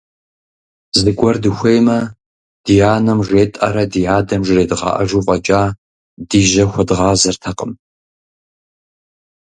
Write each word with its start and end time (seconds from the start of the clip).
Зыгуэр 0.99 1.37
дыхуеймэ, 1.43 1.99
ди 2.65 2.75
анэм 2.93 3.19
жетӀэрэ 3.27 3.83
ди 3.91 4.01
адэм 4.17 4.41
жредгъэӀэжу 4.47 5.23
фӀэкӀа 5.25 5.61
ди 6.29 6.39
жьэ 6.49 6.63
хуэдгъазэртэкъым. 6.71 7.71